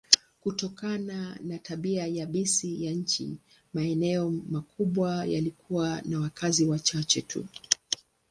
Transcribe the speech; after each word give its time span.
Kutokana 0.41 1.37
na 1.43 1.59
tabia 1.59 2.07
yabisi 2.07 2.85
ya 2.85 2.91
nchi, 2.91 3.37
maeneo 3.73 4.29
makubwa 4.49 5.25
yalikuwa 5.25 6.01
na 6.01 6.19
wakazi 6.19 6.65
wachache 6.65 7.21
tu. 7.21 7.45